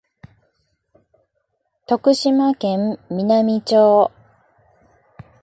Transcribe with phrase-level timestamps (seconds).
[1.85, 4.09] 徳島県美波町